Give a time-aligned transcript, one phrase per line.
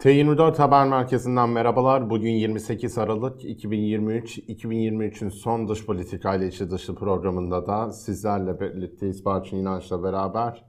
[0.00, 2.10] T24 Haber Merkezi'nden merhabalar.
[2.10, 4.38] Bugün 28 Aralık 2023.
[4.38, 9.24] 2023'ün son dış politika ile içi dışı programında da sizlerle birlikteyiz.
[9.24, 10.64] Barçın İnanç'la beraber.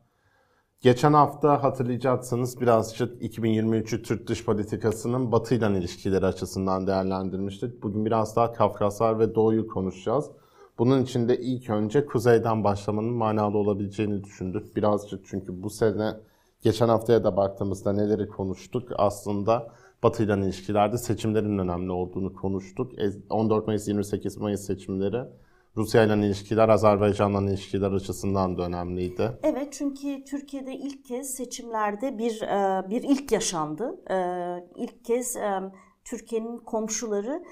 [0.81, 7.83] Geçen hafta hatırlayacaksınız birazcık 2023'ü Türk dış politikasının Batı ile ilişkileri açısından değerlendirmiştik.
[7.83, 10.31] Bugün biraz daha Kafkaslar ve Doğu'yu konuşacağız.
[10.77, 14.75] Bunun için de ilk önce kuzeyden başlamanın manalı olabileceğini düşündük.
[14.75, 16.13] Birazcık çünkü bu sene
[16.61, 18.89] geçen haftaya da baktığımızda neleri konuştuk?
[18.97, 19.71] Aslında
[20.03, 22.99] Batı ile ilişkilerde seçimlerin önemli olduğunu konuştuk.
[22.99, 25.23] E, 14 Mayıs 28 Mayıs seçimleri
[25.77, 29.31] Rusya ile ilişkiler, Azerbaycan'la ilişkiler açısından da önemliydi.
[29.43, 34.01] Evet çünkü Türkiye'de ilk kez seçimlerde bir e, bir ilk yaşandı.
[34.11, 34.17] E,
[34.75, 35.61] İlk kez e,
[36.05, 37.43] Türkiye'nin komşuları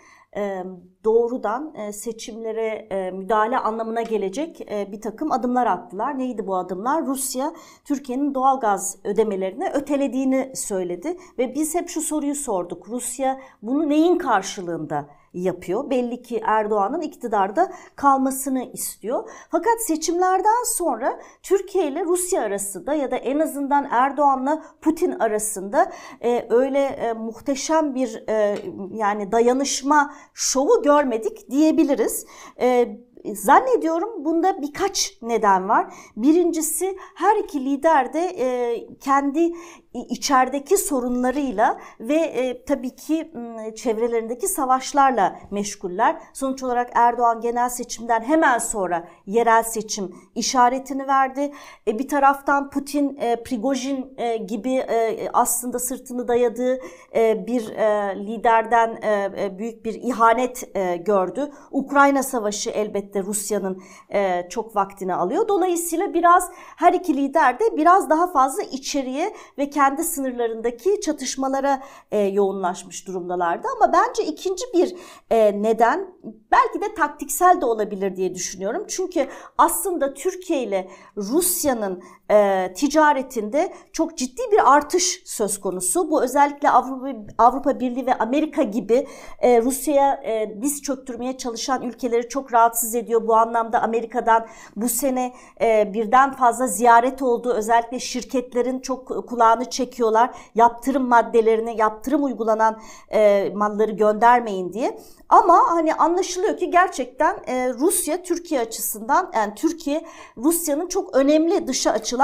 [1.03, 6.19] doğrudan seçimlere müdahale anlamına gelecek bir takım adımlar attılar.
[6.19, 7.05] Neydi bu adımlar?
[7.05, 7.53] Rusya
[7.85, 12.89] Türkiye'nin doğalgaz ödemelerini ötelediğini söyledi ve biz hep şu soruyu sorduk.
[12.89, 15.89] Rusya bunu neyin karşılığında yapıyor.
[15.89, 19.29] Belli ki Erdoğan'ın iktidarda kalmasını istiyor.
[19.51, 25.91] Fakat seçimlerden sonra Türkiye ile Rusya arasında ya da en azından Erdoğan'la Putin arasında
[26.21, 28.57] e, öyle e, muhteşem bir e,
[28.93, 32.25] yani dayanışma şovu görmedik diyebiliriz.
[32.61, 35.93] E, Zannediyorum bunda birkaç neden var.
[36.15, 39.51] Birincisi her iki lider de e, kendi
[39.93, 43.31] içerideki sorunlarıyla ve e, tabii ki
[43.75, 46.21] çevrelerindeki savaşlarla meşguller.
[46.33, 51.51] Sonuç olarak Erdoğan genel seçimden hemen sonra yerel seçim işaretini verdi.
[51.87, 56.79] E, bir taraftan Putin, e, Prigojin e, gibi e, aslında sırtını dayadığı
[57.15, 61.51] e, bir e, liderden e, e, büyük bir ihanet e, gördü.
[61.71, 63.83] Ukrayna Savaşı elbette Rusya'nın
[64.13, 65.47] e, çok vaktini alıyor.
[65.47, 72.19] Dolayısıyla biraz her iki lider de biraz daha fazla içeriye ve kendi sınırlarındaki çatışmalara e,
[72.19, 73.67] yoğunlaşmış durumdalardı.
[73.75, 74.95] Ama bence ikinci bir
[75.29, 76.07] e, neden
[76.51, 78.85] belki de taktiksel de olabilir diye düşünüyorum.
[78.87, 79.27] Çünkü
[79.57, 86.11] aslında Türkiye ile Rusya'nın e, ticaretinde çok ciddi bir artış söz konusu.
[86.11, 87.07] Bu özellikle Avrupa,
[87.37, 89.07] Avrupa Birliği ve Amerika gibi
[89.39, 93.27] e, Rusya'ya e, diz çöktürmeye çalışan ülkeleri çok rahatsız ediyor.
[93.27, 97.53] Bu anlamda Amerika'dan bu sene e, birden fazla ziyaret oldu.
[97.53, 100.29] Özellikle şirketlerin çok kulağını çekiyorlar.
[100.55, 102.79] Yaptırım maddelerini, yaptırım uygulanan
[103.11, 104.99] e, malları göndermeyin diye.
[105.29, 110.05] Ama hani anlaşılıyor ki gerçekten e, Rusya Türkiye açısından yani Türkiye
[110.37, 112.18] Rusya'nın çok önemli dışa açılan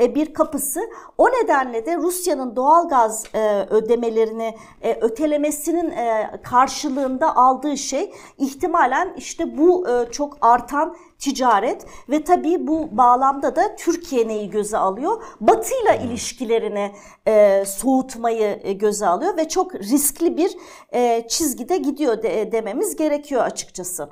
[0.00, 0.80] e, bir kapısı.
[1.18, 5.94] O nedenle de Rusya'nın doğalgaz e, ödemelerini e, ötelemesinin
[6.42, 14.28] karşılığında aldığı şey ihtimalen işte bu çok artan ticaret ve tabii bu bağlamda da Türkiye
[14.28, 15.22] neyi göze alıyor?
[15.40, 16.92] Batı ile ilişkilerini
[17.26, 20.56] e, soğutmayı göze alıyor ve çok riskli bir
[20.92, 24.08] e, çizgide gidiyor de, dememiz gerekiyor açıkçası.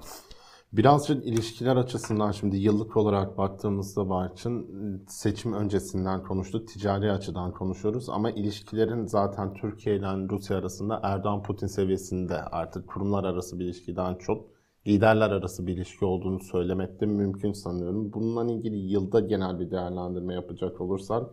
[0.72, 4.66] Birazcık ilişkiler açısından şimdi yıllık olarak baktığımızda Barçın
[5.08, 12.34] seçim öncesinden konuştuk, ticari açıdan konuşuyoruz ama ilişkilerin zaten Türkiye ile Rusya arasında Erdoğan-Putin seviyesinde
[12.34, 14.44] artık kurumlar arası bir ilişkiden çok
[14.86, 18.12] liderler arası bir ilişki olduğunu söylemek de mümkün sanıyorum.
[18.12, 21.30] Bununla ilgili yılda genel bir değerlendirme yapacak olursak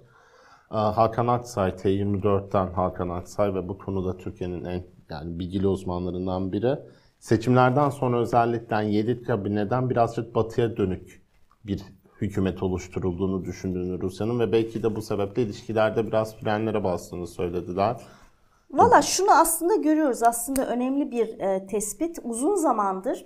[0.69, 6.79] Hakan Aksay, T24'ten Hakan Aksay ve bu konuda Türkiye'nin en yani bilgili uzmanlarından biri.
[7.25, 11.21] Seçimlerden sonra özellikle 7 kabineden birazcık batıya dönük
[11.63, 11.83] bir
[12.21, 18.01] hükümet oluşturulduğunu düşündüğünü Rusya'nın ve belki de bu sebeple ilişkilerde biraz frenlere bastığını söylediler.
[18.71, 20.23] Valla şunu aslında görüyoruz.
[20.23, 22.19] Aslında önemli bir e, tespit.
[22.23, 23.25] Uzun zamandır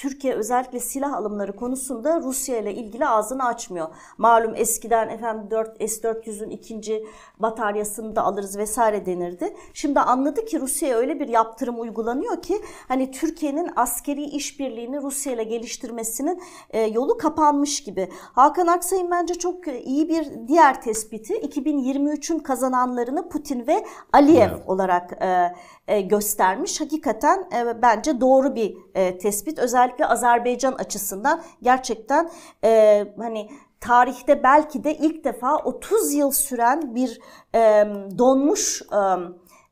[0.00, 3.88] Türkiye özellikle silah alımları konusunda Rusya ile ilgili ağzını açmıyor.
[4.18, 7.06] Malum eskiden efendim 4 S-400'ün ikinci
[7.38, 9.56] bataryasını da alırız vesaire denirdi.
[9.74, 15.44] Şimdi anladı ki Rusya'ya öyle bir yaptırım uygulanıyor ki hani Türkiye'nin askeri işbirliğini Rusya ile
[15.44, 18.08] geliştirmesinin e, yolu kapanmış gibi.
[18.32, 24.68] Hakan Aksay'ın bence çok iyi bir diğer tespiti 2023'ün kazananlarını Putin ve Aliyev evet.
[24.68, 25.52] olarak e,
[25.90, 26.80] e, göstermiş.
[26.80, 29.58] Hakikaten e, bence doğru bir e, tespit.
[29.58, 32.30] Özellikle Azerbaycan açısından gerçekten
[32.64, 33.50] e, hani
[33.80, 37.20] tarihte belki de ilk defa 30 yıl süren bir
[37.54, 37.86] e,
[38.18, 38.96] donmuş e,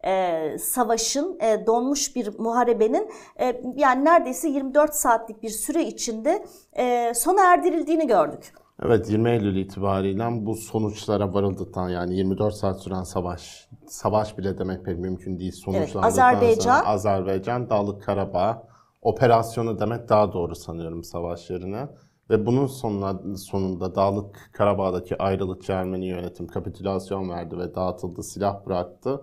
[0.05, 3.11] e, savaşın, e, donmuş bir muharebenin
[3.41, 8.53] e, yani neredeyse 24 saatlik bir süre içinde e, sona erdirildiğini gördük.
[8.83, 14.85] Evet 20 Eylül itibariyle bu sonuçlara varıldıktan yani 24 saat süren savaş, savaş bile demek
[14.85, 16.61] pek mümkün değil sonuçlandıktan evet, Azerbaycan.
[16.61, 18.69] sonra Azerbaycan, Dağlık Karabağ
[19.03, 21.89] operasyonu demek daha doğru sanıyorum savaş yerine.
[22.31, 29.21] Ve bunun sonuna, sonunda Dağlık Karabağ'daki ayrılıkçı Ermeni yönetim kapitülasyon verdi ve dağıtıldı, silah bıraktı.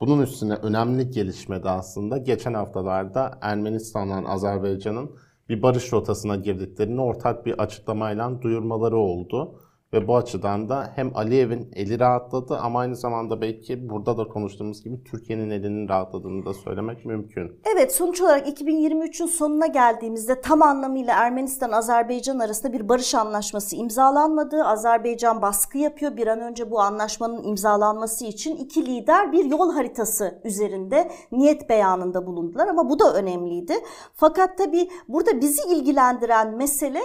[0.00, 5.10] Bunun üstüne önemli gelişme de aslında geçen haftalarda Ermenistan'la Azerbaycan'ın
[5.48, 9.60] bir barış rotasına girdiklerini ortak bir açıklamayla duyurmaları oldu.
[9.92, 14.84] Ve bu açıdan da hem Aliyev'in eli rahatladı ama aynı zamanda belki burada da konuştuğumuz
[14.84, 17.60] gibi Türkiye'nin elinin rahatladığını da söylemek mümkün.
[17.74, 24.64] Evet sonuç olarak 2023'ün sonuna geldiğimizde tam anlamıyla Ermenistan-Azerbaycan arasında bir barış anlaşması imzalanmadı.
[24.64, 26.16] Azerbaycan baskı yapıyor.
[26.16, 32.26] Bir an önce bu anlaşmanın imzalanması için iki lider bir yol haritası üzerinde niyet beyanında
[32.26, 33.74] bulundular ama bu da önemliydi.
[34.14, 37.00] Fakat tabii burada bizi ilgilendiren mesele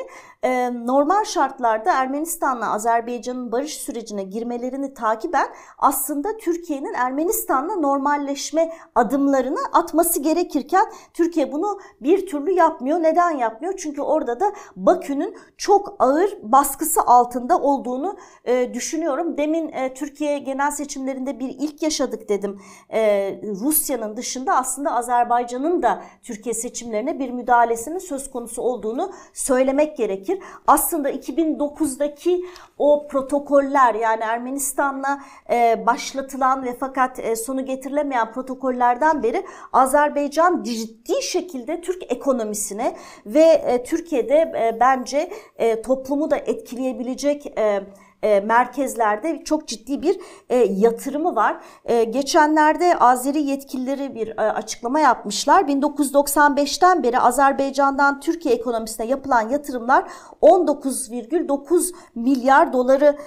[0.86, 5.48] normal şartlarda Ermenistan'la Azerbaycan'ın barış sürecine girmelerini takiben
[5.78, 13.04] aslında Türkiye'nin Ermenistan'la normalleşme adımlarını atması gerekirken Türkiye bunu bir türlü yapmıyor.
[13.04, 13.74] Neden yapmıyor?
[13.78, 19.38] Çünkü orada da Bakü'nün çok ağır baskısı altında olduğunu e, düşünüyorum.
[19.38, 22.62] Demin e, Türkiye genel seçimlerinde bir ilk yaşadık dedim.
[22.90, 30.40] E, Rusya'nın dışında aslında Azerbaycan'ın da Türkiye seçimlerine bir müdahalesinin söz konusu olduğunu söylemek gerekir.
[30.68, 32.46] Aslında 2009'daki
[32.78, 35.20] o protokoller yani Ermenistan'la
[35.50, 43.44] e, başlatılan ve fakat e, sonu getirilemeyen protokollerden beri Azerbaycan ciddi şekilde Türk ekonomisine ve
[43.44, 47.84] e, Türkiye'de e, bence e, toplumu da etkileyebilecek e,
[48.24, 50.20] e, merkezlerde çok ciddi bir
[50.50, 51.62] e, yatırımı var.
[51.86, 55.64] E, geçenlerde Azeri yetkilileri bir açıklama yapmışlar.
[55.64, 60.08] 1995'ten beri Azerbaycan'dan Türkiye ekonomisine yapılan yatırımlar
[60.42, 63.18] 19,9 milyar doları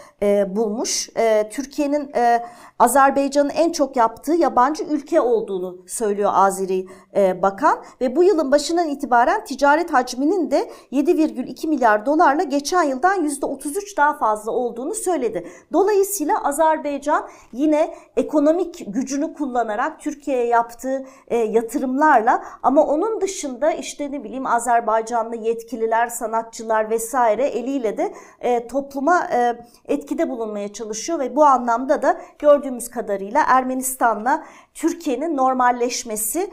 [0.56, 1.10] bulmuş.
[1.50, 2.12] Türkiye'nin
[2.78, 6.86] Azerbaycan'ın en çok yaptığı yabancı ülke olduğunu söylüyor Azeri
[7.42, 13.96] Bakan ve bu yılın başından itibaren ticaret hacminin de 7,2 milyar dolarla geçen yıldan %33
[13.96, 15.46] daha fazla olduğunu söyledi.
[15.72, 24.24] Dolayısıyla Azerbaycan yine ekonomik gücünü kullanarak Türkiye'ye yaptığı e, yatırımlarla ama onun dışında işte ne
[24.24, 31.44] bileyim Azerbaycanlı yetkililer, sanatçılar vesaire eliyle de e, topluma e, etkide bulunmaya çalışıyor ve bu
[31.44, 34.44] anlamda da gördüğümüz kadarıyla Ermenistan'la
[34.74, 36.50] Türkiye'nin normalleşmesi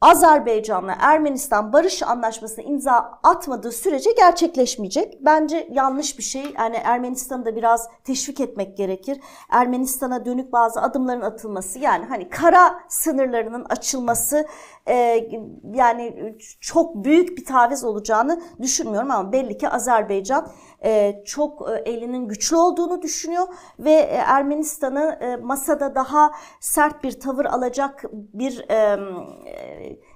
[0.00, 5.18] Azerbaycan'la Ermenistan barış anlaşmasına imza atmadığı sürece gerçekleşmeyecek.
[5.20, 6.42] Bence yanlış bir şey.
[6.58, 9.20] Yani Ermenistan'ı da biraz teşvik etmek gerekir.
[9.50, 14.46] Ermenistan'a dönük bazı adımların atılması yani hani kara sınırlarının açılması
[14.88, 15.28] e,
[15.74, 20.48] yani çok büyük bir taviz olacağını düşünmüyorum ama belli ki Azerbaycan
[20.84, 23.46] e, çok e, elinin güçlü olduğunu düşünüyor
[23.78, 26.30] ve e, Ermenistan'ı e, masada daha
[26.60, 28.98] sert bir tavır alacak bir e,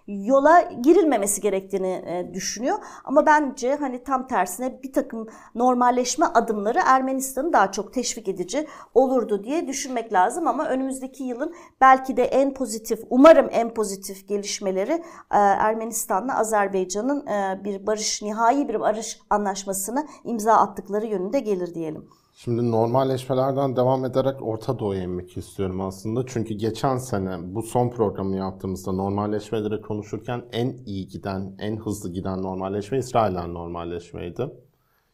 [0.08, 2.78] yola girilmemesi gerektiğini e, düşünüyor.
[3.04, 9.44] Ama bence hani tam tersine bir takım normalleşme adımları Ermenistan'ı daha çok teşvik edici olurdu
[9.44, 10.46] diye düşünmek lazım.
[10.46, 14.92] Ama önümüzdeki yılın belki de en pozitif, umarım en pozitif gelişmeleri
[15.30, 22.08] e, Ermenistan'la Azerbaycan'ın e, bir barış, nihai bir barış anlaşmasını imza attıkları yönünde gelir diyelim.
[22.44, 26.26] Şimdi normalleşmelerden devam ederek Orta Doğu'ya inmek istiyorum aslında.
[26.26, 32.42] Çünkü geçen sene bu son programı yaptığımızda normalleşmeleri konuşurken en iyi giden, en hızlı giden
[32.42, 34.50] normalleşme İsrail'den normalleşmeydi.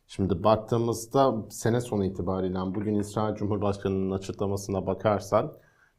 [0.06, 5.52] Şimdi baktığımızda sene sonu itibariyle bugün İsrail Cumhurbaşkanı'nın açıklamasına bakarsan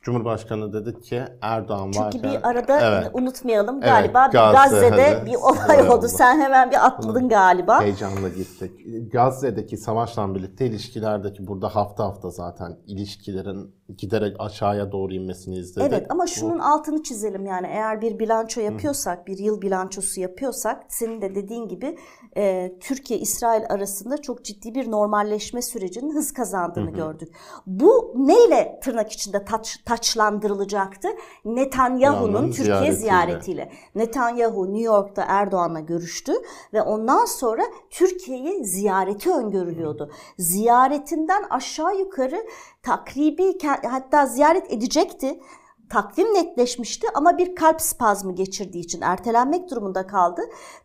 [0.05, 2.23] Cumhurbaşkanı dedi ki Erdoğan Çünkü varken...
[2.23, 3.11] bir arada Evet.
[3.13, 5.93] unutmayalım Evet, galiba Gazze, Gazze'de evet, bir olay oldu.
[5.97, 6.07] oldu.
[6.07, 7.81] Sen hemen bir atladın galiba.
[7.81, 8.71] Heyecanla gittik.
[9.11, 15.93] Gazze'deki savaşla birlikte ilişkilerdeki burada hafta hafta zaten ilişkilerin giderek aşağıya doğru inmesini izledik.
[15.93, 20.83] Evet ama Bu- şunun altını çizelim yani eğer bir bilanço yapıyorsak, bir yıl bilançosu yapıyorsak
[20.87, 21.97] senin de dediğin gibi
[22.37, 27.35] e, Türkiye-İsrail arasında çok ciddi bir normalleşme sürecinin hız kazandığını gördük.
[27.65, 31.07] Bu neyle tırnak içinde taç, taçlandırılacaktı?
[31.45, 32.95] Netanyahu'nun Türkiye ziyaretiyle.
[32.95, 33.71] ziyaretiyle.
[33.95, 36.33] Netanyahu New York'ta Erdoğan'la görüştü
[36.73, 40.11] ve ondan sonra Türkiye'ye ziyareti öngörülüyordu.
[40.39, 42.45] Ziyaretinden aşağı yukarı
[42.83, 43.57] takribi
[43.91, 45.39] hatta ziyaret edecekti.
[45.89, 50.41] Takvim netleşmişti ama bir kalp spazmı geçirdiği için ertelenmek durumunda kaldı.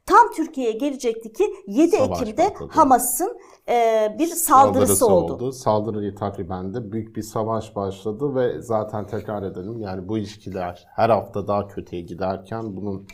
[0.06, 2.72] Tam Türkiye'ye gelecekti ki 7 Savaş Ekim'de patladı.
[2.72, 3.38] Hamas'ın
[3.68, 5.52] e, bir saldırısı, oldu.
[5.52, 11.10] Saldırıyı takriben de büyük bir savaş başladı ve zaten tekrar edelim yani bu ilişkiler her
[11.10, 13.06] hafta daha kötüye giderken bunun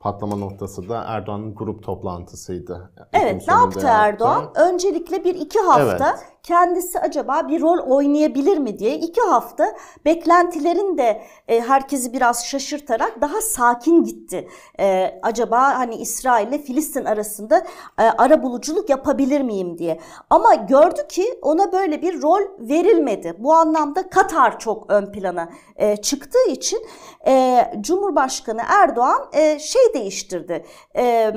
[0.00, 2.92] patlama noktası da Erdoğan'ın grup toplantısıydı.
[3.12, 4.50] Evet ne sonunda yaptı Erdoğan?
[4.54, 6.18] Öncelikle bir iki hafta
[6.52, 13.20] kendisi acaba bir rol oynayabilir mi diye iki hafta beklentilerin de e, herkesi biraz şaşırtarak
[13.20, 14.48] daha sakin gitti.
[14.80, 17.58] E, acaba hani İsrail ile Filistin arasında
[17.98, 20.00] e, ara buluculuk yapabilir miyim diye.
[20.30, 23.34] Ama gördü ki ona böyle bir rol verilmedi.
[23.38, 26.86] Bu anlamda Katar çok ön plana e, çıktığı için
[27.26, 30.64] e, Cumhurbaşkanı Erdoğan e, şey değiştirdi.
[30.94, 31.32] E, e,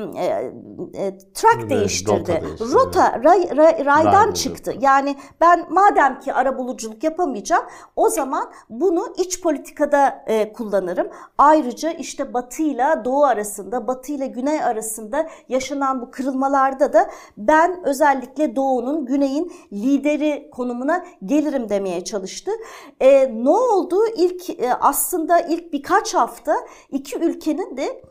[0.96, 1.18] e,
[1.66, 2.20] Evet, değiştirdi.
[2.20, 2.74] rota değiştirdi.
[2.74, 4.74] Rota ray, ray- raydan Raydan çıktı.
[4.80, 4.95] Yani
[5.42, 11.08] ben madem ki ara buluculuk yapamayacağım o zaman bunu iç politikada e, kullanırım.
[11.38, 17.84] Ayrıca işte Batı ile Doğu arasında, Batı ile Güney arasında yaşanan bu kırılmalarda da ben
[17.86, 22.52] özellikle Doğu'nun, Güney'in lideri konumuna gelirim demeye çalıştı.
[23.00, 23.96] E, ne oldu?
[24.16, 26.56] İlk e, aslında ilk birkaç hafta
[26.92, 28.02] iki ülkenin de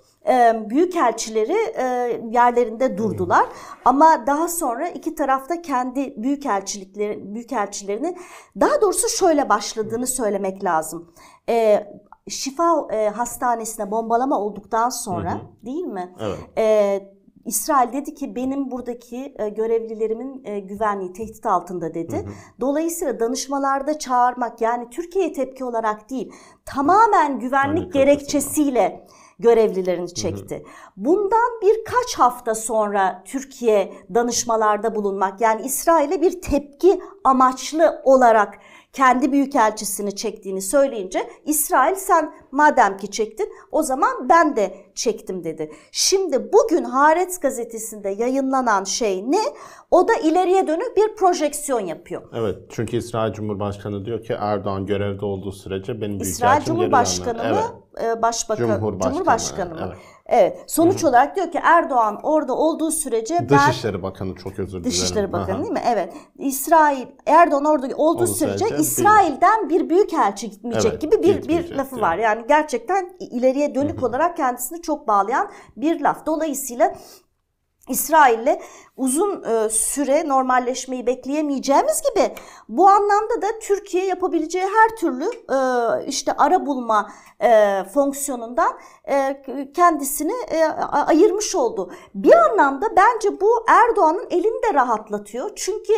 [0.71, 1.85] büyükelçileri e,
[2.31, 3.47] yerlerinde durdular.
[3.85, 8.17] Ama daha sonra iki tarafta kendi büyükelçilikleri, büyükelçilerini
[8.61, 11.13] daha doğrusu şöyle başladığını söylemek lazım.
[11.49, 11.87] E,
[12.29, 16.15] Şifa e, Hastanesi'ne bombalama olduktan sonra değil mi?
[16.21, 16.39] Evet.
[16.59, 17.15] E,
[17.45, 22.29] İsrail dedi ki benim buradaki e, görevlilerimin e, güvenliği tehdit altında dedi.
[22.61, 26.33] Dolayısıyla danışmalarda çağırmak yani Türkiye'ye tepki olarak değil
[26.65, 29.07] tamamen güvenlik Güvenlik gerekçesiyle
[29.45, 30.65] görevlilerini çekti.
[30.97, 38.59] Bundan birkaç hafta sonra Türkiye danışmalarda bulunmak yani İsrail'e bir tepki amaçlı olarak
[38.95, 45.73] kendi büyükelçisini çektiğini söyleyince İsrail sen madem ki çektin o zaman ben de çektim dedi.
[45.93, 49.41] Şimdi bugün Haaretz gazetesinde yayınlanan şey ne?
[49.91, 52.23] O da ileriye dönük bir projeksiyon yapıyor.
[52.35, 57.55] Evet çünkü İsrail Cumhurbaşkanı diyor ki Erdoğan görevde olduğu sürece benim İsrail büyükelçim geri Cumhurbaşkanı
[57.55, 57.83] mı?
[58.03, 59.81] e, Başbakan, Cumhurbaşkanı, Cumhurbaşkanı, mı?
[59.87, 59.97] evet.
[60.27, 60.65] Evet.
[60.67, 64.85] Sonuç olarak diyor ki Erdoğan orada olduğu sürece ben Dışişleri Bakanı çok özür dilerim.
[64.85, 65.63] Dışişleri Bakanı Aha.
[65.63, 65.83] değil mi?
[65.93, 66.13] Evet.
[66.39, 71.75] İsrail Erdoğan orada olduğu Olduğu sürece bir- İsrail'den bir büyükelçi gitmeyecek Evet, gibi bir bir
[71.75, 72.03] lafı diyor.
[72.03, 72.19] var.
[72.19, 76.27] Yani gerçekten ileriye dönük olarak kendisini çok bağlayan bir laf.
[76.27, 76.95] Dolayısıyla
[77.89, 78.61] İsrail'le
[78.97, 82.35] uzun e, süre normalleşmeyi bekleyemeyeceğimiz gibi
[82.69, 85.59] bu anlamda da Türkiye yapabileceği her türlü e,
[86.07, 87.11] işte ara bulma
[87.41, 88.79] e, fonksiyonundan
[89.75, 90.33] kendisini
[90.91, 91.93] ayırmış oldu.
[92.15, 95.51] Bir anlamda bence bu Erdoğan'ın elini de rahatlatıyor.
[95.57, 95.93] Çünkü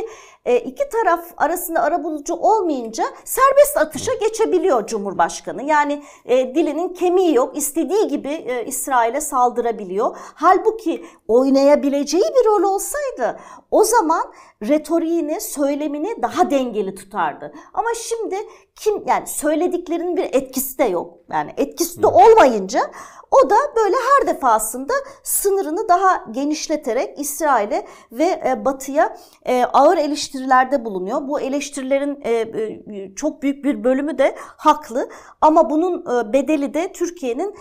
[0.47, 5.63] e, iki taraf arasında arabulucu olmayınca serbest atışa geçebiliyor Cumhurbaşkanı.
[5.63, 7.57] Yani e, dilinin kemiği yok.
[7.57, 10.17] istediği gibi e, İsrail'e saldırabiliyor.
[10.35, 13.39] Halbuki oynayabileceği bir rol olsaydı
[13.71, 17.53] o zaman retoriğini, söylemini daha dengeli tutardı.
[17.75, 18.37] Ama şimdi
[18.77, 21.15] kim yani söylediklerinin bir etkisi de yok.
[21.33, 22.81] Yani etkisi de olmayınca
[23.31, 24.93] o da böyle her defasında
[25.23, 31.29] sınırını daha genişleterek İsrail'e ve e, Batı'ya e, ağır eleştirilerde bulunuyor.
[31.29, 35.09] Bu eleştirilerin e, çok büyük bir bölümü de haklı
[35.41, 37.55] ama bunun bedeli de Türkiye'nin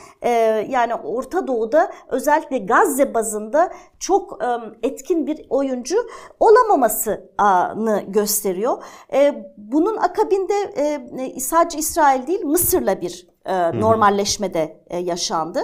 [0.69, 4.39] yani Orta Doğu'da özellikle Gazze bazında çok
[4.84, 5.95] etkin bir oyuncu
[6.39, 8.84] olamamasını gösteriyor.
[9.57, 10.53] Bunun akabinde
[11.39, 15.60] sadece İsrail değil Mısır'la bir e, normalleşmede e, yaşandı.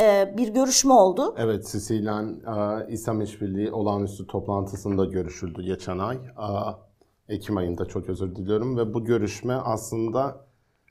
[0.00, 1.34] E, bir görüşme oldu.
[1.38, 6.16] Evet, Sisi ile e, İslam İşbirliği olağanüstü toplantısında görüşüldü geçen ay.
[6.16, 10.49] E, Ekim ayında çok özür diliyorum ve bu görüşme aslında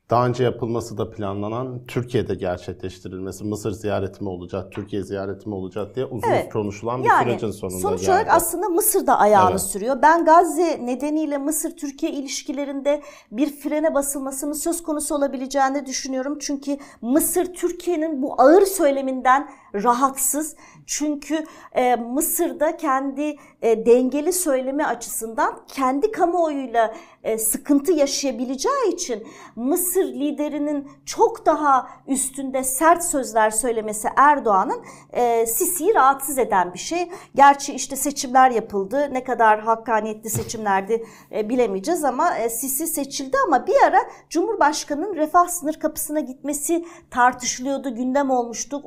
[0.09, 5.95] daha önce yapılması da planlanan Türkiye'de gerçekleştirilmesi, Mısır ziyareti mi olacak, Türkiye ziyareti mi olacak
[5.95, 6.53] diye uzun Evet.
[6.53, 8.11] konuşulan bir Yani sürecin sonunda sonuç geldi.
[8.11, 9.61] olarak aslında Mısır da ayağını Evet.
[9.61, 9.97] sürüyor.
[10.01, 13.01] Ben Gazze nedeniyle Mısır-Türkiye ilişkilerinde
[13.31, 16.37] bir frene basılmasının söz konusu olabileceğini düşünüyorum.
[16.41, 20.55] Çünkü Mısır Türkiye'nin bu ağır söyleminden rahatsız.
[20.85, 30.05] Çünkü e, Mısır'da kendi e, dengeli söylemi açısından kendi kamuoyuyla e, sıkıntı yaşayabileceği için Mısır
[30.05, 37.11] liderinin çok daha üstünde sert sözler söylemesi Erdoğan'ın e, Sisi'yi rahatsız eden bir şey.
[37.35, 39.09] Gerçi işte seçimler yapıldı.
[39.11, 43.99] Ne kadar hakkaniyetli seçimlerdi e, bilemeyeceğiz ama e, Sisi seçildi ama bir ara
[44.29, 48.83] Cumhurbaşkanı'nın refah sınır kapısına gitmesi tartışılıyordu, gündem olmuştu,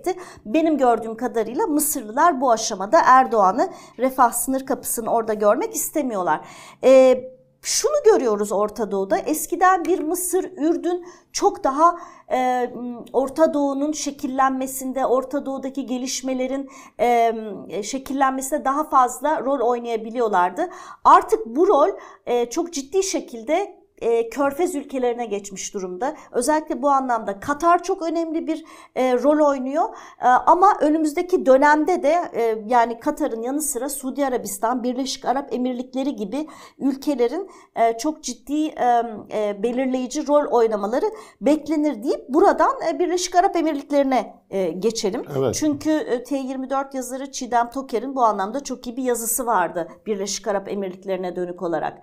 [0.00, 0.14] olabilecekti.
[0.46, 6.40] Benim gördüğüm kadarıyla Mısırlılar bu aşamada Erdoğan'ı refah sınır kapısını orada görmek istemiyorlar.
[6.84, 7.20] E,
[7.62, 9.18] şunu görüyoruz Orta Doğu'da.
[9.18, 11.96] Eskiden bir Mısır, Ürdün çok daha
[12.32, 12.70] e,
[13.12, 20.68] Orta Doğu'nun şekillenmesinde, Orta Doğu'daki gelişmelerin e, şekillenmesinde daha fazla rol oynayabiliyorlardı.
[21.04, 21.88] Artık bu rol
[22.26, 26.16] e, çok ciddi şekilde e, körfez ülkelerine geçmiş durumda.
[26.32, 28.64] Özellikle bu anlamda Katar çok önemli bir
[28.94, 29.88] e, rol oynuyor.
[30.22, 36.16] E, ama önümüzdeki dönemde de e, yani Katar'ın yanı sıra Suudi Arabistan, Birleşik Arap Emirlikleri
[36.16, 36.46] gibi
[36.78, 39.02] ülkelerin e, çok ciddi e,
[39.32, 41.06] e, belirleyici rol oynamaları
[41.40, 45.24] beklenir deyip buradan e, Birleşik Arap Emirlikleri'ne e, geçelim.
[45.38, 45.54] Evet.
[45.54, 50.68] Çünkü e, T24 yazarı Çiğdem Toker'in bu anlamda çok iyi bir yazısı vardı Birleşik Arap
[50.68, 52.02] Emirlikleri'ne dönük olarak.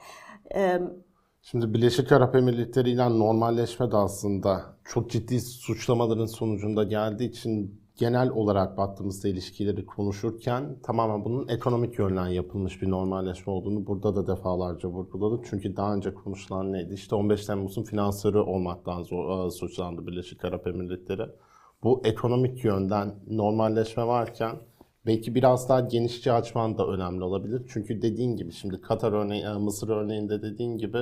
[0.56, 0.80] E,
[1.52, 8.30] Şimdi Birleşik Arap Emirlikleri ile normalleşme de aslında çok ciddi suçlamaların sonucunda geldiği için genel
[8.30, 14.90] olarak baktığımızda ilişkileri konuşurken tamamen bunun ekonomik yönden yapılmış bir normalleşme olduğunu burada da defalarca
[14.90, 15.46] vurguladık.
[15.50, 16.94] Çünkü daha önce konuşulan neydi?
[16.94, 21.24] İşte 15 Temmuz'un finansörü olmaktan e, suçlandı Birleşik Arap Emirlikleri.
[21.84, 24.56] Bu ekonomik yönden normalleşme varken
[25.06, 27.62] belki biraz daha genişçe açman da önemli olabilir.
[27.74, 30.98] Çünkü dediğin gibi şimdi Katar örneği, e, Mısır örneğinde dediğin gibi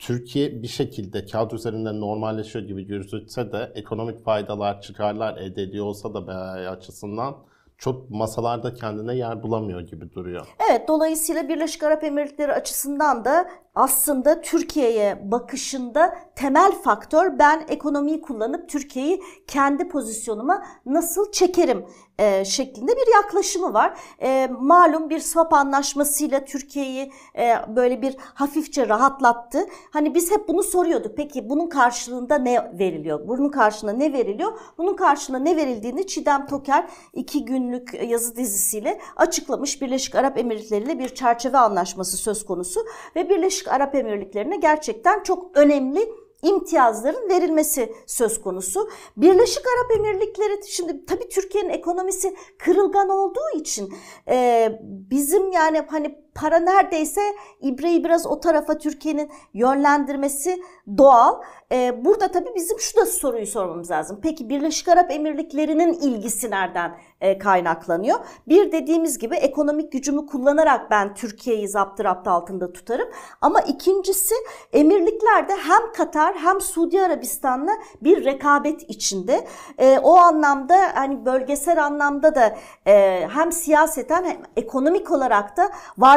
[0.00, 6.14] Türkiye bir şekilde kağıt üzerinde normalleşiyor gibi gözükse de ekonomik faydalar, çıkarlar elde ediyor olsa
[6.14, 7.36] da BAE açısından
[7.78, 10.46] çok masalarda kendine yer bulamıyor gibi duruyor.
[10.70, 18.68] Evet, dolayısıyla Birleşik Arap Emirlikleri açısından da aslında Türkiye'ye bakışında temel faktör ben ekonomiyi kullanıp
[18.68, 21.86] Türkiye'yi kendi pozisyonuma nasıl çekerim
[22.20, 23.98] e, şeklinde bir yaklaşımı var.
[24.22, 29.66] E, malum bir swap anlaşmasıyla Türkiye'yi e, böyle bir hafifçe rahatlattı.
[29.90, 31.16] Hani biz hep bunu soruyorduk.
[31.16, 33.28] Peki bunun karşılığında ne veriliyor?
[33.28, 34.52] Bunun karşılığında ne veriliyor?
[34.78, 39.82] Bunun karşılığında ne verildiğini Çiğdem Toker iki günlük yazı dizisiyle açıklamış.
[39.82, 42.80] Birleşik Arap Emirlikleri ile bir çerçeve anlaşması söz konusu
[43.16, 46.00] ve Birleşik Arap Emirlikleri'ne gerçekten çok önemli
[46.42, 48.90] imtiyazların verilmesi söz konusu.
[49.16, 53.94] Birleşik Arap Emirlikleri şimdi tabii Türkiye'nin ekonomisi kırılgan olduğu için
[54.28, 57.20] e, bizim yani hani para neredeyse
[57.60, 60.62] ibreyi biraz o tarafa Türkiye'nin yönlendirmesi
[60.98, 61.42] doğal.
[61.72, 64.18] Ee, burada tabii bizim şu da soruyu sormamız lazım.
[64.22, 68.18] Peki Birleşik Arap Emirlikleri'nin ilgisi nereden e, kaynaklanıyor?
[68.48, 73.08] Bir dediğimiz gibi ekonomik gücümü kullanarak ben Türkiye'yi zaptı rapt altında tutarım.
[73.40, 74.34] Ama ikincisi
[74.72, 77.72] emirliklerde hem Katar hem Suudi Arabistan'la
[78.02, 79.46] bir rekabet içinde.
[79.78, 82.56] E, o anlamda hani bölgesel anlamda da
[82.86, 85.70] e, hem siyaseten hem ekonomik olarak da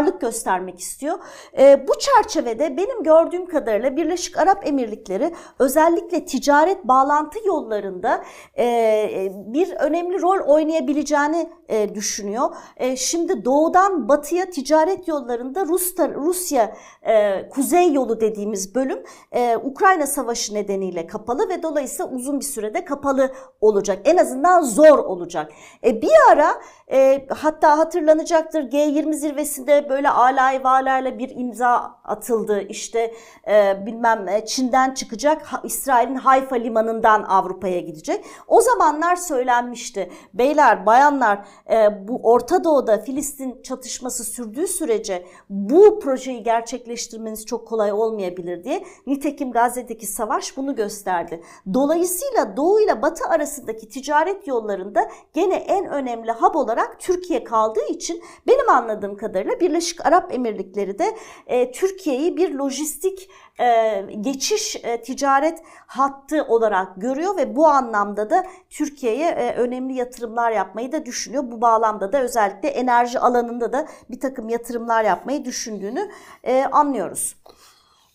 [0.04, 1.20] varlık göstermek istiyor.
[1.58, 8.24] E, bu çerçevede benim gördüğüm kadarıyla Birleşik Arap Emirlikleri özellikle ticaret bağlantı yollarında
[8.58, 12.56] e, bir önemli rol oynayabileceğini e, düşünüyor.
[12.78, 20.08] E, şimdi doğudan batıya ticaret yollarında Rusya, Rusya e, kuzey yolu dediğimiz bölüm e, Ukrayna
[20.08, 24.00] Savaşı nedeniyle kapalı ve dolayısıyla uzun bir sürede kapalı olacak.
[24.06, 25.52] En azından zor olacak.
[25.86, 26.56] E, bir ara
[26.92, 32.62] e, hatta hatırlanacaktır G20 zirvesinde böyle alay valarla bir imza atıldı.
[32.62, 33.14] İşte
[33.48, 38.26] e, bilmem e, Çin'den çıkacak İsrail'in Hayfa limanından Avrupa'ya gidecek.
[38.48, 40.12] O zamanlar söylenmişti.
[40.34, 47.92] Beyler, bayanlar e, bu Orta Doğu'da Filistin çatışması sürdüğü sürece bu projeyi gerçekleştirmeniz çok kolay
[47.92, 48.86] olmayabilir diye.
[49.08, 51.44] Nitekim Gazze'deki savaş bunu gösterdi.
[51.74, 58.24] Dolayısıyla Doğu ile Batı arasındaki ticaret yollarında gene en önemli hub olarak Türkiye kaldığı için
[58.48, 65.60] benim anladığım kadarıyla Birleşik Arap Emirlikleri de e, Türkiye'yi bir lojistik e, geçiş e, ticaret
[65.88, 71.44] hattı olarak görüyor ve bu anlamda da Türkiye'ye e, önemli yatırımlar yapmayı da düşünüyor.
[71.52, 76.10] Bu bağlamda da özellikle enerji alanında da bir takım yatırımlar yapmayı düşündüğünü
[76.44, 77.36] e, anlıyoruz.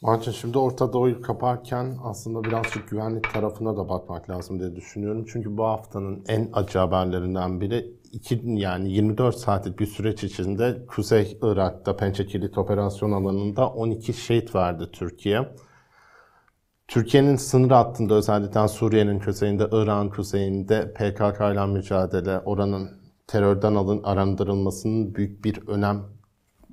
[0.01, 5.27] Martin şimdi Orta Doğu'yu kaparken aslında birazcık güvenlik tarafına da bakmak lazım diye düşünüyorum.
[5.33, 11.39] Çünkü bu haftanın en acı haberlerinden biri iki, yani 24 saatlik bir süreç içinde Kuzey
[11.43, 15.49] Irak'ta Pençekilit operasyon alanında 12 şehit verdi Türkiye.
[16.89, 22.91] Türkiye'nin sınır hattında özellikle Suriye'nin kuzeyinde, Irak'ın kuzeyinde PKK ile mücadele, oranın
[23.27, 26.03] terörden alın arındırılmasının büyük bir önem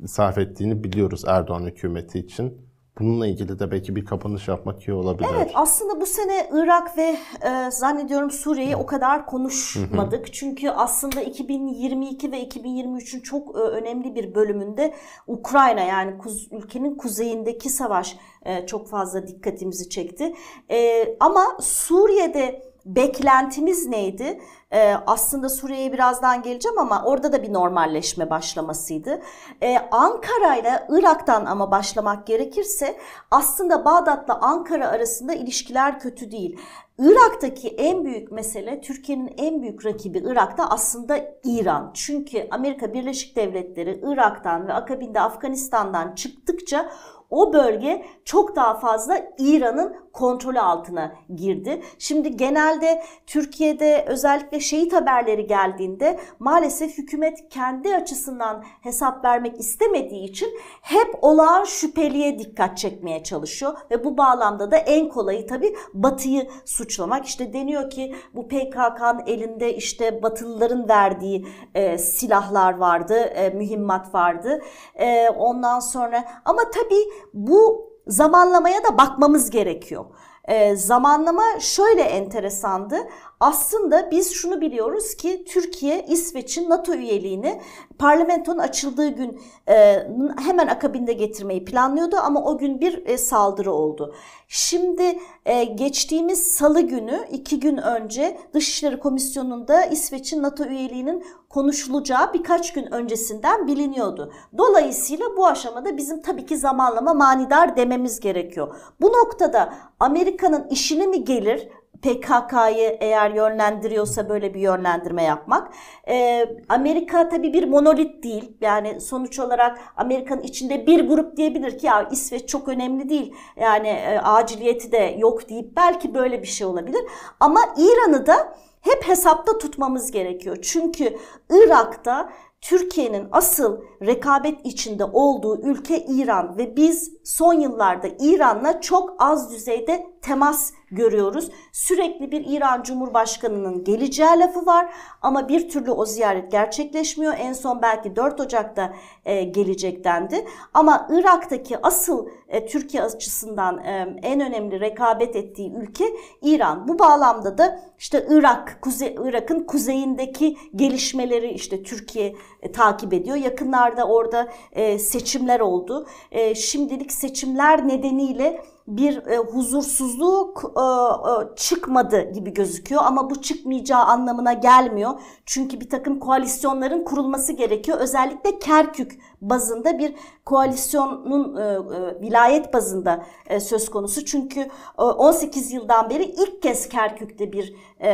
[0.05, 2.64] sarf ettiğini biliyoruz Erdoğan hükümeti için.
[2.99, 5.29] Bununla ilgili de belki bir kapanış yapmak iyi olabilir.
[5.35, 10.33] Evet aslında bu sene Irak ve e, zannediyorum Suriye'yi o kadar konuşmadık.
[10.33, 14.93] Çünkü aslında 2022 ve 2023'ün çok e, önemli bir bölümünde
[15.27, 20.33] Ukrayna yani kuz, ülkenin kuzeyindeki savaş e, çok fazla dikkatimizi çekti.
[20.71, 24.41] E, ama Suriye'de beklentimiz neydi?
[24.73, 29.21] Ee, aslında Suriye'ye birazdan geleceğim ama orada da bir normalleşme başlamasıydı.
[29.63, 32.97] Ee, Ankara ile Irak'tan ama başlamak gerekirse
[33.31, 36.59] aslında Bağdat'la Ankara arasında ilişkiler kötü değil.
[36.99, 41.91] Irak'taki en büyük mesele Türkiye'nin en büyük rakibi Irak'ta aslında İran.
[41.93, 46.89] Çünkü Amerika Birleşik Devletleri Irak'tan ve akabinde Afganistan'dan çıktıkça
[47.29, 51.81] o bölge çok daha fazla İran'ın kontrolü altına girdi.
[51.99, 60.49] Şimdi genelde Türkiye'de özellikle şehit haberleri geldiğinde maalesef hükümet kendi açısından hesap vermek istemediği için
[60.81, 67.25] hep olağan şüpheliye dikkat çekmeye çalışıyor ve bu bağlamda da en kolayı tabii Batı'yı suçlamak.
[67.25, 74.61] İşte deniyor ki bu PKK'nın elinde işte Batılıların verdiği e, silahlar vardı, e, mühimmat vardı.
[74.95, 80.05] E, ondan sonra ama tabii bu zamanlamaya da bakmamız gerekiyor.
[80.47, 82.97] E, zamanlama şöyle enteresandı.
[83.45, 87.61] Aslında biz şunu biliyoruz ki Türkiye İsveç'in NATO üyeliğini
[87.97, 94.15] parlamentonun açıldığı gün e, hemen akabinde getirmeyi planlıyordu ama o gün bir e, saldırı oldu.
[94.47, 102.73] Şimdi e, geçtiğimiz salı günü iki gün önce Dışişleri Komisyonu'nda İsveç'in NATO üyeliğinin konuşulacağı birkaç
[102.73, 104.33] gün öncesinden biliniyordu.
[104.57, 108.75] Dolayısıyla bu aşamada bizim tabii ki zamanlama manidar dememiz gerekiyor.
[109.01, 111.69] Bu noktada Amerika'nın işini mi gelir
[112.05, 115.73] PKK'yı eğer yönlendiriyorsa böyle bir yönlendirme yapmak.
[116.07, 118.57] Ee, Amerika tabii bir monolit değil.
[118.61, 123.33] Yani sonuç olarak Amerika'nın içinde bir grup diyebilir ki ya İsveç çok önemli değil.
[123.55, 127.01] Yani e, aciliyeti de yok deyip belki böyle bir şey olabilir.
[127.39, 130.57] Ama İran'ı da hep hesapta tutmamız gerekiyor.
[130.61, 131.17] Çünkü
[131.49, 132.29] Irak'ta
[132.61, 140.07] Türkiye'nin asıl rekabet içinde olduğu ülke İran ve biz son yıllarda İran'la çok az düzeyde
[140.21, 141.51] temas görüyoruz.
[141.71, 147.33] Sürekli bir İran Cumhurbaşkanı'nın geleceği lafı var ama bir türlü o ziyaret gerçekleşmiyor.
[147.37, 148.93] En son belki 4 Ocak'ta
[149.25, 150.45] e, gelecek dendi.
[150.73, 156.05] Ama Irak'taki asıl e, Türkiye açısından e, en önemli rekabet ettiği ülke
[156.41, 156.87] İran.
[156.87, 163.37] Bu bağlamda da işte Irak, Kuzey, Irak'ın kuzeyindeki gelişmeleri işte Türkiye e, takip ediyor.
[163.37, 166.07] Yakınlarda orada e, seçimler oldu.
[166.31, 174.03] E, şimdilik seçimler nedeniyle bir e, huzursuzluk e, e, çıkmadı gibi gözüküyor ama bu çıkmayacağı
[174.03, 175.11] anlamına gelmiyor.
[175.45, 177.97] Çünkü bir takım koalisyonların kurulması gerekiyor.
[177.99, 184.25] Özellikle Kerkük bazında bir koalisyonun e, e, vilayet bazında e, söz konusu.
[184.25, 184.59] Çünkü
[184.99, 188.09] e, 18 yıldan beri ilk kez Kerkük'te bir e,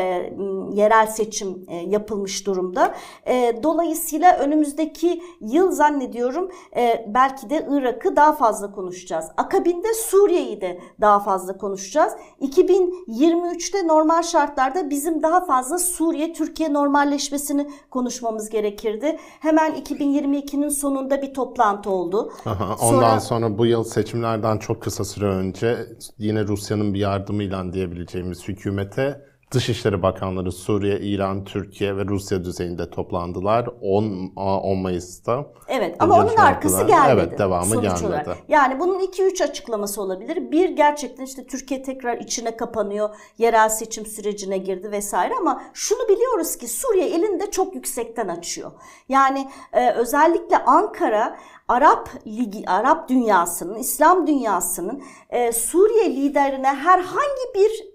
[0.73, 2.95] yerel seçim e, yapılmış durumda.
[3.27, 9.25] E, dolayısıyla önümüzdeki yıl zannediyorum e, belki de Irak'ı daha fazla konuşacağız.
[9.37, 12.13] Akabinde Suriye'yi de daha fazla konuşacağız.
[12.41, 19.17] 2023'te normal şartlarda bizim daha fazla Suriye-Türkiye normalleşmesini konuşmamız gerekirdi.
[19.39, 22.31] Hemen 2022'nin sonunda bir toplantı oldu.
[22.45, 23.19] Aha, ondan sonra...
[23.19, 25.77] sonra bu yıl seçimlerden çok kısa süre önce
[26.17, 33.69] yine Rusya'nın bir yardımıyla diyebileceğimiz hükümete Dışişleri Bakanları Suriye, İran, Türkiye ve Rusya düzeyinde toplandılar
[33.81, 35.45] 10, 10 Mayıs'ta.
[35.67, 37.27] Evet ama onun arkası gelmedi.
[37.27, 38.07] Evet devamı gelmedi.
[38.07, 38.37] Olarak.
[38.47, 40.51] Yani bunun 2-3 açıklaması olabilir.
[40.51, 46.57] Bir gerçekten işte Türkiye tekrar içine kapanıyor, yerel seçim sürecine girdi vesaire ama şunu biliyoruz
[46.57, 48.71] ki Suriye elinde çok yüksekten açıyor.
[49.09, 51.37] Yani e, özellikle Ankara
[51.67, 57.90] Arap Ligi, Arap dünyasının, İslam dünyasının e, Suriye liderine herhangi bir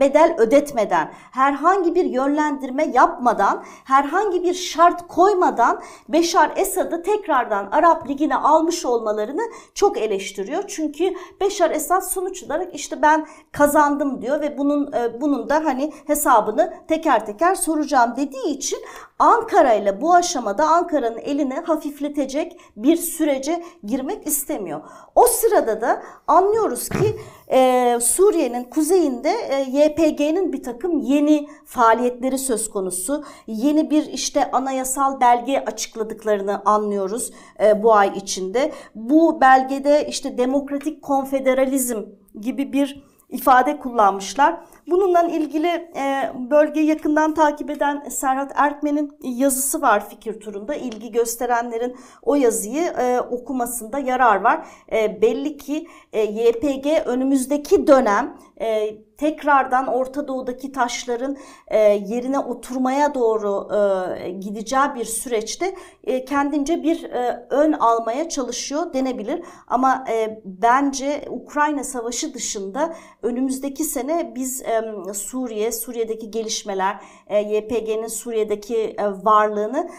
[0.00, 8.36] bedel ödetmeden, herhangi bir yönlendirme yapmadan, herhangi bir şart koymadan Beşar Esad'ı tekrardan Arap Ligi'ne
[8.36, 9.42] almış olmalarını
[9.74, 10.64] çok eleştiriyor.
[10.66, 15.92] Çünkü Beşar Esad sonuç olarak işte ben kazandım diyor ve bunun e, bunun da hani
[16.06, 18.78] hesabını teker teker soracağım dediği için
[19.18, 24.80] Ankara ile bu aşamada Ankara'nın elini hafifletecek bir sürece girmek istemiyor.
[25.14, 27.20] O sırada da anlıyoruz ki
[27.52, 33.24] e, Suriye'nin kuzeyinde e, YPG'nin bir takım yeni faaliyetleri söz konusu.
[33.46, 37.30] Yeni bir işte anayasal belge açıkladıklarını anlıyoruz
[37.60, 38.72] e, bu ay içinde.
[38.94, 42.02] Bu belgede işte demokratik konfederalizm
[42.40, 44.60] gibi bir ifade kullanmışlar.
[44.86, 50.74] Bununla ilgili e, bölgeyi yakından takip eden Serhat Erkmen'in yazısı var fikir turunda.
[50.74, 54.66] İlgi gösterenlerin o yazıyı e, okumasında yarar var.
[54.92, 61.36] E, belli ki e, YPG önümüzdeki dönem e, tekrardan Orta Doğu'daki taşların
[61.68, 68.92] e, yerine oturmaya doğru e, gideceği bir süreçte e, kendince bir e, ön almaya çalışıyor
[68.92, 69.42] denebilir.
[69.66, 74.75] Ama e, bence Ukrayna Savaşı dışında önümüzdeki sene biz e,
[75.14, 79.90] Suriye, Suriye'deki gelişmeler, YPG'nin Suriye'deki varlığını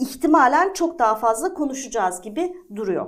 [0.00, 3.06] ihtimalen çok daha fazla konuşacağız gibi duruyor.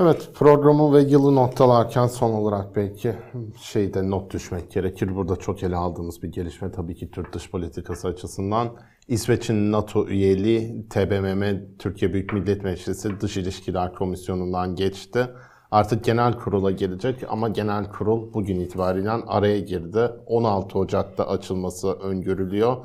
[0.00, 3.14] Evet programı ve yılı noktalarken son olarak belki
[3.62, 5.16] şeyde not düşmek gerekir.
[5.16, 8.68] Burada çok ele aldığımız bir gelişme tabii ki Türk dış politikası açısından.
[9.08, 15.26] İsveç'in NATO üyeliği TBMM Türkiye Büyük Millet Meclisi Dış İlişkiler Komisyonu'ndan geçti.
[15.70, 20.10] Artık genel kurula gelecek ama genel kurul bugün itibariyle araya girdi.
[20.26, 22.76] 16 Ocak'ta açılması öngörülüyor.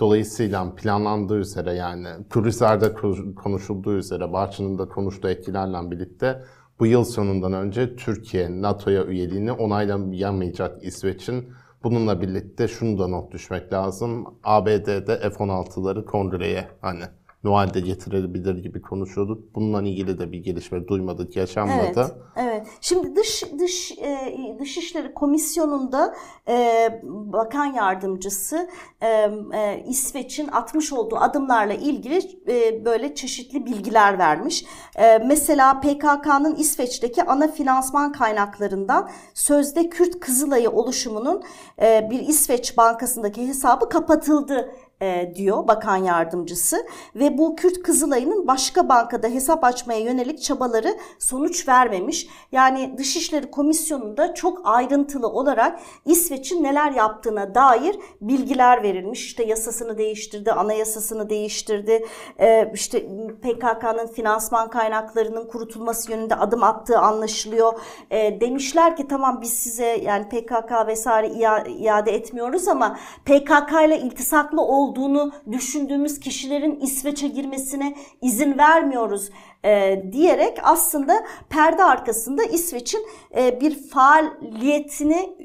[0.00, 2.94] Dolayısıyla planlandığı üzere yani turistlerde
[3.34, 6.44] konuşulduğu üzere Bahçı'nın da konuştuğu etkilerle birlikte
[6.80, 11.48] bu yıl sonundan önce Türkiye NATO'ya üyeliğini onaylayamayacak İsveç'in
[11.84, 14.24] bununla birlikte şunu da not düşmek lazım.
[14.44, 17.04] ABD'de F-16'ları kongreye hani
[17.46, 19.54] Noel'de getirebilir gibi konuşuyorduk.
[19.54, 21.82] Bununla ilgili de bir gelişme duymadık, yaşanmadı.
[21.96, 22.66] Evet, evet.
[22.80, 26.14] Şimdi dış dış e, Dışişleri Komisyonu'nda
[26.48, 28.68] e, Bakan Yardımcısı
[29.00, 29.06] e,
[29.54, 34.64] e, İsveç'in atmış olduğu adımlarla ilgili e, böyle çeşitli bilgiler vermiş.
[34.96, 41.42] E, mesela PKK'nın İsveç'teki ana finansman kaynaklarından sözde Kürt Kızılayı oluşumunun
[41.82, 48.88] e, bir İsveç bankasındaki hesabı kapatıldı e, diyor bakan yardımcısı ve bu Kürt Kızılay'ın başka
[48.88, 52.28] bankada hesap açmaya yönelik çabaları sonuç vermemiş.
[52.52, 59.24] Yani Dışişleri Komisyonu'nda çok ayrıntılı olarak İsveç'in neler yaptığına dair bilgiler verilmiş.
[59.24, 62.06] İşte yasasını değiştirdi, anayasasını değiştirdi.
[62.38, 63.06] E, işte
[63.42, 67.80] PKK'nın finansman kaynaklarının kurutulması yönünde adım attığı anlaşılıyor.
[68.10, 71.28] E, demişler ki tamam biz size yani PKK vesaire
[71.68, 79.30] iade etmiyoruz ama PKK ile iltisaklı ol olduğunu düşündüğümüz kişilerin İsveç'e girmesine izin vermiyoruz
[79.64, 85.36] e, diyerek aslında perde arkasında İsveç'in e, bir faaliyetini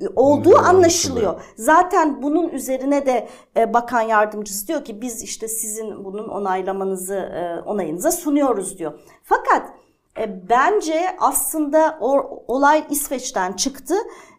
[0.00, 1.40] e, olduğu anlaşılıyor.
[1.56, 7.60] Zaten bunun üzerine de e, bakan yardımcısı diyor ki biz işte sizin bunun onaylamanızı e,
[7.60, 9.00] onayınıza sunuyoruz diyor.
[9.22, 9.68] Fakat
[10.18, 13.94] e, bence aslında o, olay İsveç'ten çıktı.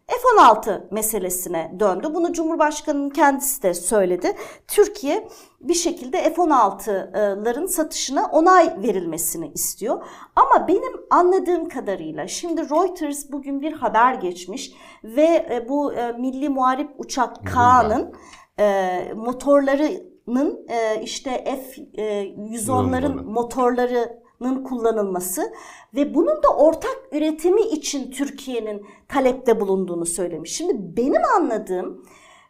[0.08, 2.08] F-16 meselesine döndü.
[2.13, 4.36] Bunu Cumhurbaşkanı'nın kendisi de söyledi.
[4.67, 5.28] Türkiye
[5.62, 10.04] bir şekilde F-16'ların satışına onay verilmesini istiyor.
[10.36, 16.50] Ama benim anladığım kadarıyla şimdi Reuters bugün bir haber geçmiş ve e, bu e, Milli
[16.50, 18.13] Muharip Uçak K'nın
[18.60, 20.67] e, motorlarının
[21.02, 25.54] işte F-110'ların motorları kullanılması
[25.95, 30.56] ve bunun da ortak üretimi için Türkiye'nin talepte bulunduğunu söylemiş.
[30.56, 32.04] Şimdi benim anladığım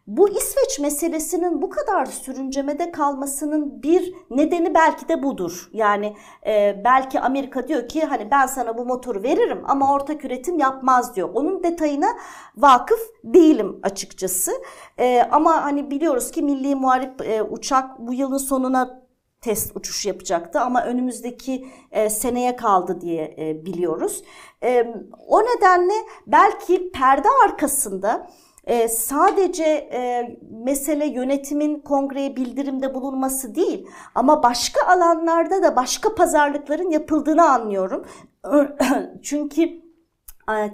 [0.08, 5.70] bu İsveç meselesinin bu kadar sürüncemede kalmasının bir nedeni belki de budur.
[5.72, 10.58] Yani e, belki Amerika diyor ki hani ben sana bu motoru veririm ama ortak üretim
[10.58, 11.30] yapmaz diyor.
[11.34, 12.08] Onun detayına
[12.56, 14.52] vakıf değilim açıkçası.
[14.98, 19.07] E, ama hani biliyoruz ki Milli Muharip e, uçak bu yılın sonuna
[19.40, 24.22] test uçuşu yapacaktı ama önümüzdeki e, seneye kaldı diye e, biliyoruz.
[24.62, 24.94] E,
[25.26, 25.94] o nedenle
[26.26, 28.26] belki perde arkasında
[28.64, 30.30] e, sadece e,
[30.64, 38.04] mesele yönetimin kongreye bildirimde bulunması değil ama başka alanlarda da başka pazarlıkların yapıldığını anlıyorum.
[39.22, 39.87] Çünkü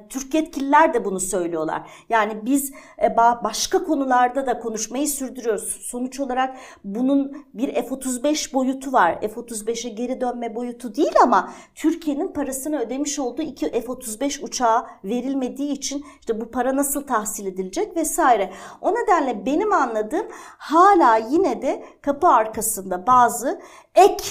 [0.09, 1.91] Türk yetkililer de bunu söylüyorlar.
[2.09, 5.65] Yani biz e, başka konularda da konuşmayı sürdürüyoruz.
[5.65, 9.21] Sonuç olarak bunun bir F-35 boyutu var.
[9.21, 16.05] F-35'e geri dönme boyutu değil ama Türkiye'nin parasını ödemiş olduğu iki F-35 uçağı verilmediği için
[16.21, 18.53] işte bu para nasıl tahsil edilecek vesaire.
[18.81, 20.27] O nedenle benim anladığım
[20.59, 23.61] hala yine de kapı arkasında bazı
[23.95, 24.25] ek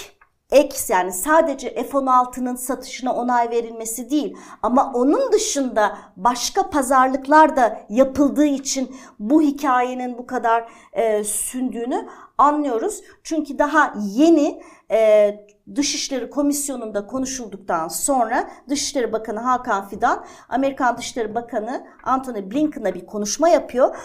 [0.54, 8.46] ek yani sadece F-16'nın satışına onay verilmesi değil ama onun dışında başka pazarlıklar da yapıldığı
[8.46, 13.02] için bu hikayenin bu kadar e, sündüğünü anlıyoruz.
[13.24, 14.62] Çünkü daha yeni
[14.92, 15.36] e,
[15.76, 23.50] Dışişleri Komisyonu'nda konuşulduktan sonra Dışişleri Bakanı Hakan Fidan, Amerikan Dışişleri Bakanı Antony Blinken'a bir konuşma
[23.50, 23.96] yapıyor.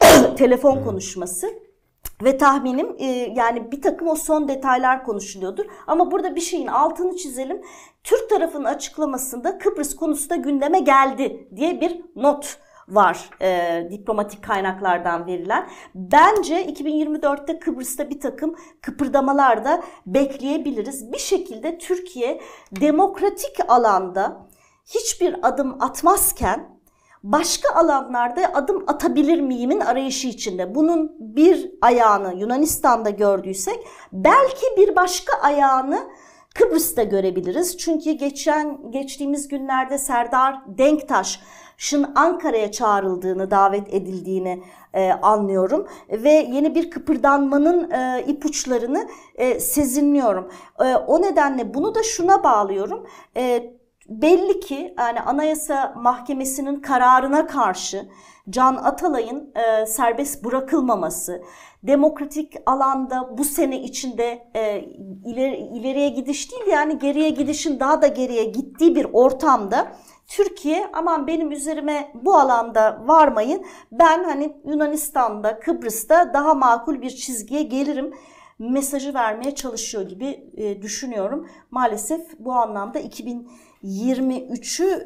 [0.36, 1.69] Telefon konuşması
[2.22, 3.06] ve tahminim e,
[3.36, 5.64] yani bir takım o son detaylar konuşuluyordur.
[5.86, 7.62] Ama burada bir şeyin altını çizelim.
[8.04, 15.26] Türk tarafının açıklamasında Kıbrıs konusu da gündeme geldi diye bir not var e, diplomatik kaynaklardan
[15.26, 15.68] verilen.
[15.94, 21.12] Bence 2024'te Kıbrıs'ta bir takım kıpırdamalar da bekleyebiliriz.
[21.12, 22.40] Bir şekilde Türkiye
[22.80, 24.46] demokratik alanda
[24.86, 26.79] hiçbir adım atmazken
[27.22, 30.74] başka alanlarda adım atabilir miyimin arayışı içinde.
[30.74, 35.98] Bunun bir ayağını Yunanistan'da gördüysek belki bir başka ayağını
[36.54, 37.78] Kıbrıs'ta görebiliriz.
[37.78, 44.62] Çünkü geçen geçtiğimiz günlerde Serdar Denktaş'ın Ankara'ya çağrıldığını, davet edildiğini
[44.94, 50.50] e, anlıyorum ve yeni bir kıpırdanmanın e, ipuçlarını e, sezinliyorum.
[50.80, 53.06] E, o nedenle bunu da şuna bağlıyorum.
[53.36, 53.72] E,
[54.10, 58.08] Belli ki yani Anayasa Mahkemesi'nin kararına karşı
[58.50, 61.42] Can Atalay'ın e, serbest bırakılmaması,
[61.82, 64.80] demokratik alanda bu sene içinde e,
[65.24, 69.92] ileri, ileriye gidiş değil yani geriye gidişin daha da geriye gittiği bir ortamda
[70.26, 77.62] Türkiye aman benim üzerime bu alanda varmayın ben hani Yunanistan'da Kıbrıs'ta daha makul bir çizgiye
[77.62, 78.14] gelirim
[78.58, 81.48] mesajı vermeye çalışıyor gibi e, düşünüyorum.
[81.70, 83.50] Maalesef bu anlamda 2000
[83.84, 85.04] 23'ü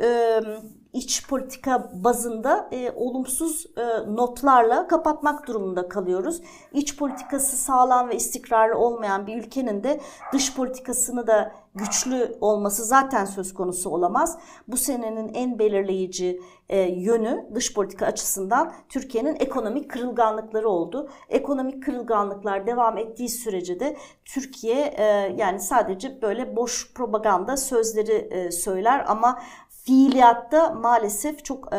[0.95, 3.83] iç politika bazında e, olumsuz e,
[4.15, 6.41] notlarla kapatmak durumunda kalıyoruz.
[6.73, 10.01] İç politikası sağlam ve istikrarlı olmayan bir ülkenin de
[10.33, 14.39] dış politikasını da güçlü olması zaten söz konusu olamaz.
[14.69, 21.09] Bu senenin en belirleyici e, yönü dış politika açısından Türkiye'nin ekonomik kırılganlıkları oldu.
[21.29, 25.05] Ekonomik kırılganlıklar devam ettiği sürece de Türkiye e,
[25.37, 29.43] yani sadece böyle boş propaganda sözleri e, söyler ama
[29.85, 31.79] fiiliyatta maalesef çok e,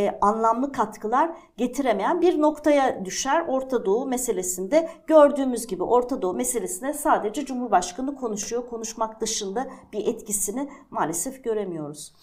[0.00, 3.44] e, anlamlı katkılar getiremeyen bir noktaya düşer.
[3.48, 8.68] Orta Doğu meselesinde gördüğümüz gibi Orta Doğu meselesinde sadece Cumhurbaşkanı konuşuyor.
[8.68, 12.14] Konuşmak dışında bir etkisini maalesef göremiyoruz.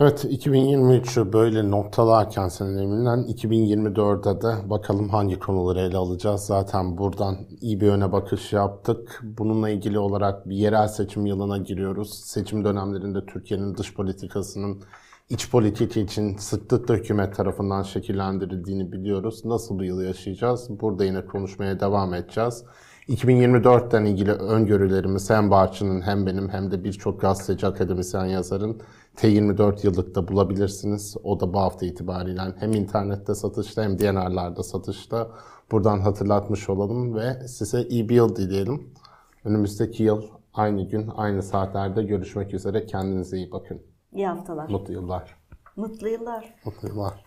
[0.00, 6.40] Evet 2023'ü böyle noktalarken senelerinden 2024'de de bakalım hangi konuları ele alacağız.
[6.40, 9.20] Zaten buradan iyi bir öne bakış yaptık.
[9.22, 12.14] Bununla ilgili olarak bir yerel seçim yılına giriyoruz.
[12.24, 14.82] Seçim dönemlerinde Türkiye'nin dış politikasının
[15.28, 19.44] iç politik için sıklıkla hükümet tarafından şekillendirildiğini biliyoruz.
[19.44, 20.80] Nasıl bir yıl yaşayacağız?
[20.80, 22.64] Burada yine konuşmaya devam edeceğiz.
[23.08, 28.80] 2024'ten ilgili öngörülerimiz hem Barçın'ın hem benim hem de birçok gazeteci akademisyen yazarın
[29.16, 31.16] T24 yıllıkta bulabilirsiniz.
[31.24, 35.30] O da bu hafta itibariyle hem internette satışta hem DNR'larda satışta.
[35.70, 38.94] Buradan hatırlatmış olalım ve size iyi bir yıl dileyelim.
[39.44, 40.22] Önümüzdeki yıl
[40.54, 42.86] aynı gün aynı saatlerde görüşmek üzere.
[42.86, 43.82] Kendinize iyi bakın.
[44.12, 44.68] İyi haftalar.
[44.68, 45.36] Mutlu yıllar.
[45.76, 46.54] Mutlu yıllar.
[46.64, 47.25] Mutlu yıllar.